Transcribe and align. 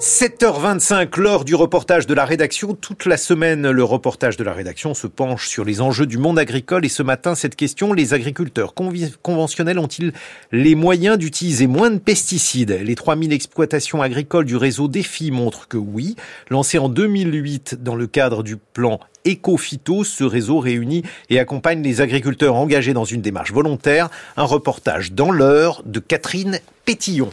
7h25, 0.00 1.20
lors 1.20 1.44
du 1.44 1.54
reportage 1.54 2.06
de 2.06 2.14
la 2.14 2.24
rédaction. 2.24 2.74
Toute 2.74 3.04
la 3.04 3.18
semaine, 3.18 3.70
le 3.70 3.84
reportage 3.84 4.38
de 4.38 4.44
la 4.44 4.54
rédaction 4.54 4.94
se 4.94 5.06
penche 5.06 5.46
sur 5.46 5.62
les 5.62 5.82
enjeux 5.82 6.06
du 6.06 6.16
monde 6.16 6.38
agricole. 6.38 6.86
Et 6.86 6.88
ce 6.88 7.02
matin, 7.02 7.34
cette 7.34 7.54
question, 7.54 7.92
les 7.92 8.14
agriculteurs 8.14 8.72
conventionnels 8.74 9.78
ont-ils 9.78 10.14
les 10.52 10.74
moyens 10.74 11.18
d'utiliser 11.18 11.66
moins 11.66 11.90
de 11.90 11.98
pesticides? 11.98 12.80
Les 12.82 12.94
3000 12.94 13.32
exploitations 13.34 14.00
agricoles 14.00 14.46
du 14.46 14.56
réseau 14.56 14.88
Défi 14.88 15.30
montrent 15.30 15.68
que 15.68 15.76
oui. 15.76 16.16
Lancé 16.48 16.78
en 16.78 16.88
2008 16.88 17.82
dans 17.82 17.94
le 17.94 18.06
cadre 18.06 18.42
du 18.42 18.56
plan 18.56 19.00
Ecofito, 19.26 20.02
ce 20.02 20.24
réseau 20.24 20.60
réunit 20.60 21.02
et 21.28 21.38
accompagne 21.38 21.82
les 21.82 22.00
agriculteurs 22.00 22.54
engagés 22.54 22.94
dans 22.94 23.04
une 23.04 23.20
démarche 23.20 23.52
volontaire. 23.52 24.08
Un 24.38 24.44
reportage 24.44 25.12
dans 25.12 25.30
l'heure 25.30 25.82
de 25.84 26.00
Catherine 26.00 26.58
Pétillon. 26.86 27.30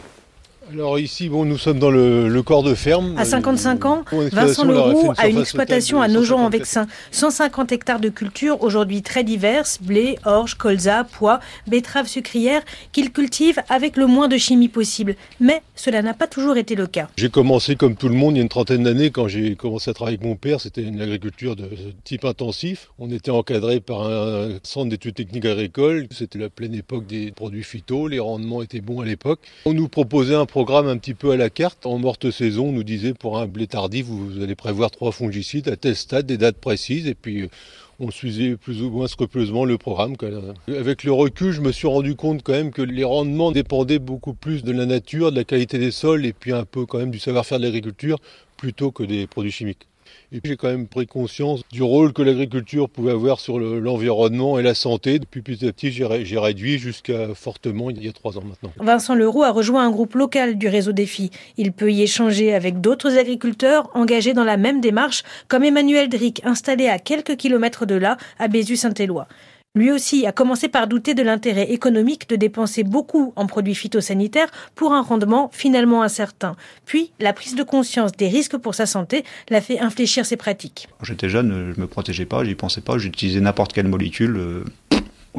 Alors 0.70 0.98
ici, 0.98 1.30
bon, 1.30 1.46
nous 1.46 1.56
sommes 1.56 1.78
dans 1.78 1.90
le, 1.90 2.42
corps 2.42 2.62
de 2.62 2.74
ferme. 2.74 3.14
À 3.16 3.24
55 3.24 3.84
ans, 3.86 4.04
Vincent 4.12 4.64
Leroux 4.64 5.12
a 5.16 5.28
une 5.28 5.38
exploitation 5.38 6.02
à 6.02 6.08
Nogent-en-Vexin. 6.08 6.86
150 7.10 7.72
hectares 7.72 8.00
de 8.00 8.10
cultures, 8.10 8.62
aujourd'hui 8.62 9.00
très 9.00 9.24
diverses, 9.24 9.78
blé, 9.80 10.18
orge, 10.26 10.56
colza, 10.56 11.04
pois, 11.04 11.40
betteraves 11.66 12.06
sucrières, 12.06 12.62
qu'il 12.92 13.12
cultive 13.12 13.60
avec 13.70 13.96
le 13.96 14.06
moins 14.06 14.28
de 14.28 14.36
chimie 14.36 14.68
possible. 14.68 15.16
Mais 15.40 15.62
cela 15.74 16.02
n'a 16.02 16.12
pas 16.12 16.26
toujours 16.26 16.58
été 16.58 16.74
le 16.74 16.86
cas. 16.86 17.08
J'ai 17.16 17.30
commencé 17.30 17.76
comme 17.76 17.96
tout 17.96 18.08
le 18.08 18.14
monde 18.14 18.34
il 18.34 18.38
y 18.38 18.40
a 18.40 18.42
une 18.42 18.48
trentaine 18.50 18.82
d'années 18.82 19.10
quand 19.10 19.26
j'ai 19.26 19.56
commencé 19.56 19.90
à 19.90 19.94
travailler 19.94 20.18
avec 20.18 20.28
mon 20.28 20.36
père. 20.36 20.60
C'était 20.60 20.82
une 20.82 21.00
agriculture 21.00 21.56
de 21.56 21.70
type 22.04 22.26
intensif. 22.26 22.90
On 22.98 23.10
était 23.10 23.30
encadré 23.30 23.80
par 23.80 24.02
un 24.02 24.58
centre 24.64 24.90
d'études 24.90 25.14
techniques 25.14 25.46
agricoles. 25.46 26.08
C'était 26.10 26.38
la 26.38 26.50
pleine 26.50 26.74
époque 26.74 27.06
des 27.06 27.32
produits 27.32 27.64
phyto. 27.64 28.06
Les 28.06 28.18
rendements 28.18 28.62
étaient 28.62 28.82
bons 28.82 29.00
à 29.00 29.06
l'époque. 29.06 29.40
On 29.64 29.72
nous 29.72 29.88
proposait 29.88 30.34
un 30.34 30.46
programme 30.64 30.88
un 30.88 30.98
petit 30.98 31.14
peu 31.14 31.30
à 31.30 31.36
la 31.36 31.50
carte. 31.50 31.86
En 31.86 31.98
morte 31.98 32.32
saison, 32.32 32.70
on 32.70 32.72
nous 32.72 32.82
disait 32.82 33.14
pour 33.14 33.38
un 33.38 33.46
blé 33.46 33.68
tardif, 33.68 34.06
vous 34.06 34.42
allez 34.42 34.56
prévoir 34.56 34.90
trois 34.90 35.12
fongicides 35.12 35.68
à 35.68 35.76
tel 35.76 35.94
stade, 35.94 36.26
des 36.26 36.36
dates 36.36 36.56
précises, 36.56 37.06
et 37.06 37.14
puis 37.14 37.42
euh, 37.42 37.48
on 38.00 38.10
suivait 38.10 38.56
plus 38.56 38.82
ou 38.82 38.90
moins 38.90 39.06
scrupuleusement 39.06 39.64
le 39.64 39.78
programme. 39.78 40.16
Avec 40.66 41.04
le 41.04 41.12
recul, 41.12 41.52
je 41.52 41.60
me 41.60 41.70
suis 41.70 41.86
rendu 41.86 42.16
compte 42.16 42.42
quand 42.42 42.54
même 42.54 42.72
que 42.72 42.82
les 42.82 43.04
rendements 43.04 43.52
dépendaient 43.52 44.00
beaucoup 44.00 44.34
plus 44.34 44.64
de 44.64 44.72
la 44.72 44.84
nature, 44.84 45.30
de 45.30 45.36
la 45.36 45.44
qualité 45.44 45.78
des 45.78 45.92
sols, 45.92 46.26
et 46.26 46.32
puis 46.32 46.50
un 46.50 46.64
peu 46.64 46.86
quand 46.86 46.98
même 46.98 47.12
du 47.12 47.20
savoir-faire 47.20 47.60
de 47.60 47.64
l'agriculture, 47.64 48.18
plutôt 48.56 48.90
que 48.90 49.04
des 49.04 49.28
produits 49.28 49.52
chimiques. 49.52 49.86
Et 50.30 50.40
puis 50.40 50.50
j'ai 50.50 50.56
quand 50.56 50.68
même 50.68 50.86
pris 50.86 51.06
conscience 51.06 51.62
du 51.72 51.82
rôle 51.82 52.12
que 52.12 52.22
l'agriculture 52.22 52.88
pouvait 52.88 53.12
avoir 53.12 53.40
sur 53.40 53.58
l'environnement 53.58 54.58
et 54.58 54.62
la 54.62 54.74
santé. 54.74 55.18
Depuis 55.18 55.40
petit 55.40 55.66
à 55.66 55.72
petit, 55.72 55.90
j'ai 55.90 56.38
réduit 56.38 56.78
jusqu'à 56.78 57.34
fortement 57.34 57.90
il 57.90 58.04
y 58.04 58.08
a 58.08 58.12
trois 58.12 58.36
ans 58.36 58.42
maintenant. 58.42 58.70
Vincent 58.78 59.14
Leroux 59.14 59.42
a 59.42 59.50
rejoint 59.50 59.86
un 59.86 59.90
groupe 59.90 60.14
local 60.14 60.58
du 60.58 60.68
réseau 60.68 60.92
Défi. 60.92 61.30
Il 61.56 61.72
peut 61.72 61.90
y 61.90 62.02
échanger 62.02 62.54
avec 62.54 62.80
d'autres 62.80 63.16
agriculteurs 63.16 63.90
engagés 63.94 64.34
dans 64.34 64.44
la 64.44 64.56
même 64.56 64.80
démarche, 64.80 65.22
comme 65.48 65.64
Emmanuel 65.64 66.08
Dric, 66.08 66.42
installé 66.44 66.88
à 66.88 66.98
quelques 66.98 67.36
kilomètres 67.36 67.86
de 67.86 67.94
là, 67.94 68.16
à 68.38 68.48
Bézu-Saint-Éloi. 68.48 69.28
Lui 69.74 69.92
aussi 69.92 70.26
a 70.26 70.32
commencé 70.32 70.68
par 70.68 70.86
douter 70.88 71.14
de 71.14 71.22
l'intérêt 71.22 71.70
économique 71.70 72.28
de 72.28 72.36
dépenser 72.36 72.84
beaucoup 72.84 73.32
en 73.36 73.46
produits 73.46 73.74
phytosanitaires 73.74 74.50
pour 74.74 74.92
un 74.92 75.02
rendement 75.02 75.50
finalement 75.52 76.02
incertain. 76.02 76.56
Puis, 76.86 77.12
la 77.20 77.32
prise 77.32 77.54
de 77.54 77.62
conscience 77.62 78.12
des 78.12 78.28
risques 78.28 78.56
pour 78.56 78.74
sa 78.74 78.86
santé 78.86 79.24
l'a 79.50 79.60
fait 79.60 79.78
infléchir 79.78 80.24
ses 80.24 80.36
pratiques. 80.36 80.88
J'étais 81.02 81.28
jeune, 81.28 81.74
je 81.76 81.80
me 81.80 81.86
protégeais 81.86 82.24
pas, 82.24 82.44
j'y 82.44 82.54
pensais 82.54 82.80
pas, 82.80 82.98
j'utilisais 82.98 83.40
n'importe 83.40 83.72
quelle 83.72 83.88
molécule. 83.88 84.36
Euh, 84.36 84.64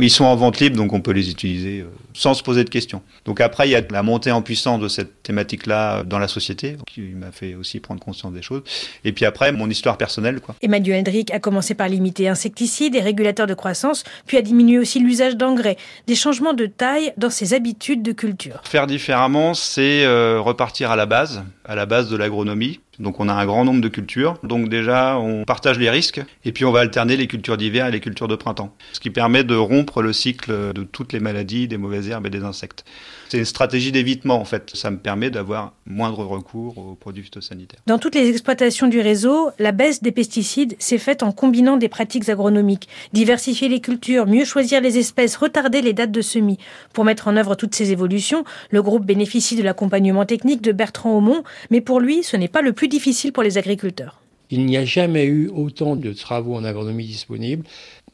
ils 0.01 0.09
sont 0.09 0.25
en 0.25 0.35
vente 0.35 0.59
libre, 0.59 0.77
donc 0.77 0.93
on 0.93 1.01
peut 1.01 1.11
les 1.11 1.29
utiliser 1.29 1.81
euh, 1.81 1.89
sans 2.13 2.33
se 2.33 2.43
poser 2.43 2.63
de 2.63 2.69
questions. 2.69 3.01
Donc 3.25 3.41
après, 3.41 3.67
il 3.67 3.71
y 3.71 3.75
a 3.75 3.81
la 3.89 4.03
montée 4.03 4.31
en 4.31 4.41
puissance 4.41 4.79
de 4.79 4.87
cette 4.87 5.23
thématique-là 5.23 6.03
dans 6.03 6.19
la 6.19 6.27
société, 6.27 6.77
qui 6.85 7.01
m'a 7.01 7.31
fait 7.31 7.55
aussi 7.55 7.79
prendre 7.79 8.01
conscience 8.01 8.33
des 8.33 8.41
choses. 8.41 8.63
Et 9.03 9.11
puis 9.11 9.25
après, 9.25 9.51
mon 9.51 9.69
histoire 9.69 9.97
personnelle. 9.97 10.39
Quoi. 10.39 10.55
Emmanuel 10.61 10.99
Hendrick 10.99 11.31
a 11.31 11.39
commencé 11.39 11.73
par 11.75 11.89
limiter 11.89 12.27
insecticides 12.27 12.95
et 12.95 13.01
régulateurs 13.01 13.47
de 13.47 13.53
croissance, 13.53 14.03
puis 14.25 14.37
a 14.37 14.41
diminué 14.41 14.79
aussi 14.79 14.99
l'usage 14.99 15.35
d'engrais, 15.35 15.77
des 16.07 16.15
changements 16.15 16.53
de 16.53 16.65
taille 16.65 17.13
dans 17.17 17.29
ses 17.29 17.53
habitudes 17.53 18.03
de 18.03 18.11
culture. 18.11 18.61
Faire 18.63 18.87
différemment, 18.87 19.53
c'est 19.53 20.03
euh, 20.05 20.39
repartir 20.39 20.91
à 20.91 20.95
la 20.95 21.05
base, 21.05 21.43
à 21.65 21.75
la 21.75 21.85
base 21.85 22.09
de 22.09 22.17
l'agronomie. 22.17 22.79
Donc 22.99 23.19
on 23.19 23.29
a 23.29 23.33
un 23.33 23.45
grand 23.45 23.63
nombre 23.65 23.81
de 23.81 23.87
cultures. 23.87 24.37
Donc 24.43 24.69
déjà, 24.69 25.17
on 25.17 25.45
partage 25.45 25.79
les 25.79 25.89
risques 25.89 26.21
et 26.43 26.51
puis 26.51 26.65
on 26.65 26.71
va 26.71 26.81
alterner 26.81 27.15
les 27.15 27.27
cultures 27.27 27.57
d'hiver 27.57 27.87
et 27.87 27.91
les 27.91 27.99
cultures 27.99 28.27
de 28.27 28.35
printemps. 28.35 28.75
Ce 28.93 28.99
qui 28.99 29.09
permet 29.09 29.43
de 29.43 29.55
rompre 29.55 30.01
le 30.01 30.13
cycle 30.13 30.73
de 30.73 30.83
toutes 30.83 31.13
les 31.13 31.19
maladies, 31.19 31.67
des 31.67 31.77
mauvaises 31.77 32.09
herbes 32.09 32.27
et 32.27 32.29
des 32.29 32.43
insectes. 32.43 32.83
C'est 33.29 33.37
une 33.37 33.45
stratégie 33.45 33.91
d'évitement 33.91 34.41
en 34.41 34.45
fait. 34.45 34.71
Ça 34.73 34.91
me 34.91 34.97
permet 34.97 35.29
d'avoir 35.29 35.73
moindre 35.85 36.25
recours 36.25 36.77
aux 36.77 36.95
produits 36.95 37.23
phytosanitaires. 37.23 37.79
Dans 37.85 37.99
toutes 37.99 38.15
les 38.15 38.29
exploitations 38.29 38.87
du 38.87 38.99
réseau, 38.99 39.51
la 39.59 39.71
baisse 39.71 40.01
des 40.01 40.11
pesticides 40.11 40.75
s'est 40.79 40.97
faite 40.97 41.23
en 41.23 41.31
combinant 41.31 41.77
des 41.77 41.89
pratiques 41.89 42.27
agronomiques. 42.27 42.89
Diversifier 43.13 43.69
les 43.69 43.79
cultures, 43.79 44.27
mieux 44.27 44.45
choisir 44.45 44.81
les 44.81 44.97
espèces, 44.97 45.37
retarder 45.37 45.81
les 45.81 45.93
dates 45.93 46.11
de 46.11 46.21
semis. 46.21 46.57
Pour 46.93 47.05
mettre 47.05 47.27
en 47.27 47.37
œuvre 47.37 47.55
toutes 47.55 47.75
ces 47.75 47.91
évolutions, 47.91 48.43
le 48.71 48.81
groupe 48.81 49.05
bénéficie 49.05 49.55
de 49.55 49.63
l'accompagnement 49.63 50.25
technique 50.25 50.61
de 50.61 50.71
Bertrand 50.71 51.15
Aumont, 51.15 51.43
mais 51.69 51.81
pour 51.81 51.99
lui, 51.99 52.23
ce 52.23 52.35
n'est 52.35 52.47
pas 52.47 52.61
le 52.61 52.73
plus 52.73 52.88
difficile 52.89 53.31
pour 53.31 53.43
les 53.43 53.57
agriculteurs. 53.57 54.21
Il 54.51 54.65
n'y 54.65 54.77
a 54.77 54.85
jamais 54.85 55.25
eu 55.25 55.47
autant 55.47 55.95
de 55.95 56.11
travaux 56.11 56.55
en 56.55 56.63
agronomie 56.63 57.05
disponibles, 57.05 57.65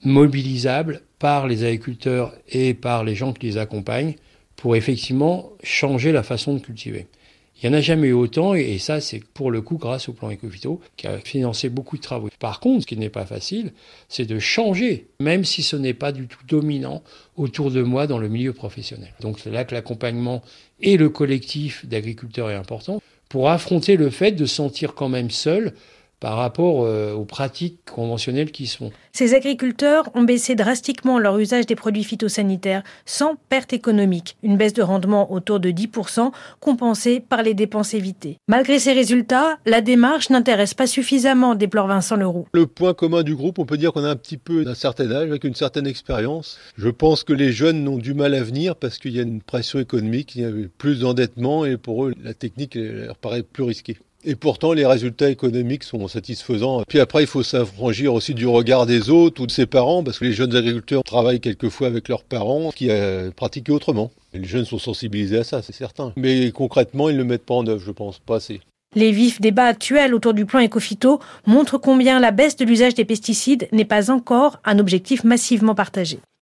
mobilisables 0.03 1.01
par 1.17 1.47
les 1.47 1.63
agriculteurs 1.63 2.33
et 2.49 2.73
par 2.73 3.03
les 3.03 3.15
gens 3.15 3.33
qui 3.33 3.47
les 3.47 3.57
accompagnent 3.57 4.15
pour 4.55 4.75
effectivement 4.75 5.51
changer 5.63 6.11
la 6.11 6.23
façon 6.23 6.53
de 6.53 6.59
cultiver. 6.59 7.07
Il 7.61 7.69
n'y 7.69 7.75
en 7.75 7.77
a 7.77 7.81
jamais 7.81 8.07
eu 8.07 8.13
autant, 8.13 8.53
et 8.53 8.77
ça, 8.79 8.99
c'est 8.99 9.23
pour 9.23 9.49
le 9.49 9.61
coup 9.61 9.77
grâce 9.77 10.09
au 10.09 10.13
plan 10.13 10.29
Ecofito, 10.29 10.81
qui 10.97 11.07
a 11.07 11.19
financé 11.19 11.69
beaucoup 11.69 11.95
de 11.95 12.01
travaux. 12.01 12.27
Par 12.37 12.59
contre, 12.59 12.81
ce 12.81 12.87
qui 12.87 12.97
n'est 12.97 13.09
pas 13.09 13.25
facile, 13.25 13.71
c'est 14.09 14.25
de 14.25 14.39
changer, 14.39 15.07
même 15.21 15.45
si 15.45 15.63
ce 15.63 15.77
n'est 15.77 15.93
pas 15.93 16.11
du 16.11 16.27
tout 16.27 16.43
dominant 16.49 17.01
autour 17.37 17.71
de 17.71 17.81
moi 17.81 18.07
dans 18.07 18.17
le 18.17 18.27
milieu 18.27 18.51
professionnel. 18.51 19.13
Donc 19.21 19.39
c'est 19.39 19.51
là 19.51 19.63
que 19.63 19.73
l'accompagnement 19.73 20.41
et 20.81 20.97
le 20.97 21.07
collectif 21.07 21.85
d'agriculteurs 21.85 22.51
est 22.51 22.55
important, 22.55 23.01
pour 23.29 23.49
affronter 23.49 23.97
le 23.97 24.09
fait 24.09 24.31
de 24.31 24.45
sentir 24.45 24.93
quand 24.93 25.09
même 25.09 25.31
seul 25.31 25.73
par 26.19 26.37
rapport 26.37 26.83
euh, 26.83 27.13
aux 27.13 27.25
pratiques 27.25 27.79
conventionnelles 27.85 28.51
qui 28.51 28.67
sont. 28.67 28.91
Ces 29.11 29.33
agriculteurs 29.33 30.09
ont 30.13 30.23
baissé 30.23 30.55
drastiquement 30.55 31.19
leur 31.19 31.37
usage 31.37 31.65
des 31.65 31.75
produits 31.75 32.03
phytosanitaires 32.03 32.83
sans 33.05 33.35
perte 33.49 33.73
économique, 33.73 34.37
une 34.43 34.57
baisse 34.57 34.73
de 34.73 34.81
rendement 34.81 35.31
autour 35.31 35.59
de 35.59 35.69
10% 35.69 36.31
compensée 36.59 37.19
par 37.19 37.43
les 37.43 37.53
dépenses 37.53 37.93
évitées. 37.93 38.37
Malgré 38.47 38.79
ces 38.79 38.93
résultats, 38.93 39.57
la 39.65 39.81
démarche 39.81 40.29
n'intéresse 40.29 40.73
pas 40.73 40.87
suffisamment, 40.87 41.55
déplore 41.55 41.87
Vincent 41.87 42.15
Leroux. 42.15 42.47
Le 42.53 42.67
point 42.67 42.93
commun 42.93 43.23
du 43.23 43.35
groupe, 43.35 43.59
on 43.59 43.65
peut 43.65 43.77
dire 43.77 43.93
qu'on 43.93 44.03
a 44.03 44.09
un 44.09 44.15
petit 44.15 44.37
peu 44.37 44.65
d'un 44.65 44.75
certain 44.75 45.11
âge, 45.11 45.29
avec 45.29 45.43
une 45.43 45.55
certaine 45.55 45.87
expérience. 45.87 46.57
Je 46.77 46.89
pense 46.89 47.23
que 47.23 47.33
les 47.33 47.51
jeunes 47.51 47.87
ont 47.87 47.97
du 47.97 48.13
mal 48.13 48.33
à 48.33 48.43
venir 48.43 48.75
parce 48.75 48.97
qu'il 48.97 49.15
y 49.15 49.19
a 49.19 49.23
une 49.23 49.41
pression 49.41 49.79
économique, 49.79 50.35
il 50.35 50.41
y 50.41 50.45
a 50.45 50.51
plus 50.77 50.99
d'endettement 50.99 51.65
et 51.65 51.77
pour 51.77 52.05
eux, 52.05 52.13
la 52.23 52.33
technique 52.33 52.75
leur 52.75 53.17
paraît 53.17 53.43
plus 53.43 53.63
risquée. 53.63 53.97
Et 54.27 54.35
pourtant, 54.35 54.73
les 54.73 54.85
résultats 54.85 55.29
économiques 55.29 55.83
sont 55.83 56.07
satisfaisants. 56.07 56.83
Puis 56.87 56.99
après, 56.99 57.21
il 57.21 57.27
faut 57.27 57.43
s'affranchir 57.43 58.13
aussi 58.13 58.33
du 58.33 58.47
regard 58.47 58.87
des 58.87 59.11
autres 59.11 59.41
ou 59.41 59.45
de 59.45 59.51
ses 59.51 59.67
parents, 59.67 60.03
parce 60.03 60.17
que 60.17 60.25
les 60.25 60.33
jeunes 60.33 60.55
agriculteurs 60.55 61.03
travaillent 61.03 61.39
quelquefois 61.39 61.87
avec 61.87 62.09
leurs 62.09 62.23
parents 62.23 62.71
qui 62.71 62.89
a 62.89 63.31
pratiqué 63.35 63.71
autrement. 63.71 64.11
les 64.33 64.43
jeunes 64.43 64.65
sont 64.65 64.79
sensibilisés 64.79 65.37
à 65.37 65.43
ça, 65.43 65.61
c'est 65.61 65.75
certain. 65.75 66.11
Mais 66.15 66.51
concrètement, 66.51 67.09
ils 67.09 67.13
ne 67.13 67.19
le 67.19 67.25
mettent 67.25 67.45
pas 67.45 67.53
en 67.53 67.67
œuvre, 67.67 67.83
je 67.85 67.91
pense, 67.91 68.17
pas 68.17 68.37
assez. 68.37 68.61
Les 68.95 69.11
vifs 69.11 69.41
débats 69.41 69.65
actuels 69.65 70.13
autour 70.13 70.33
du 70.33 70.45
plan 70.45 70.61
Ecofito 70.63 71.19
montrent 71.45 71.77
combien 71.77 72.19
la 72.19 72.31
baisse 72.31 72.55
de 72.55 72.65
l'usage 72.65 72.95
des 72.95 73.05
pesticides 73.05 73.67
n'est 73.73 73.85
pas 73.85 74.09
encore 74.09 74.59
un 74.63 74.79
objectif 74.79 75.23
massivement 75.23 75.75
partagé. 75.75 76.19